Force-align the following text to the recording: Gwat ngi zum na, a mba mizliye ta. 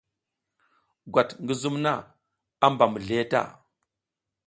Gwat 1.11 1.29
ngi 1.43 1.55
zum 1.61 1.75
na, 1.83 1.93
a 2.63 2.65
mba 2.71 2.85
mizliye 2.91 3.23
ta. 3.31 3.41